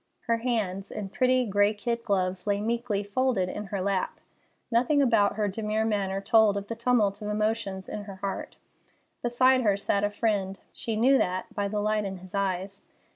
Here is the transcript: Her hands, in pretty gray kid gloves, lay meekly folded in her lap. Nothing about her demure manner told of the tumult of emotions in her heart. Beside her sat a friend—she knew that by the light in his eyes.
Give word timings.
Her 0.21 0.37
hands, 0.37 0.89
in 0.89 1.09
pretty 1.09 1.45
gray 1.45 1.75
kid 1.75 2.03
gloves, 2.03 2.47
lay 2.47 2.59
meekly 2.59 3.03
folded 3.03 3.49
in 3.49 3.65
her 3.65 3.79
lap. 3.81 4.19
Nothing 4.71 4.99
about 4.99 5.35
her 5.35 5.47
demure 5.47 5.85
manner 5.85 6.19
told 6.19 6.57
of 6.57 6.65
the 6.69 6.75
tumult 6.75 7.21
of 7.21 7.27
emotions 7.27 7.87
in 7.87 8.05
her 8.05 8.15
heart. 8.15 8.55
Beside 9.21 9.61
her 9.61 9.77
sat 9.77 10.03
a 10.03 10.09
friend—she 10.09 10.95
knew 10.95 11.19
that 11.19 11.53
by 11.53 11.67
the 11.67 11.79
light 11.79 12.03
in 12.03 12.17
his 12.17 12.33
eyes. 12.33 12.81